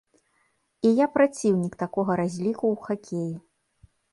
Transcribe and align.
І 0.87 0.93
я 0.99 1.07
праціўнік 1.17 1.73
такога 1.83 2.11
разліку 2.23 2.65
ў 2.77 2.89
хакеі. 2.89 3.33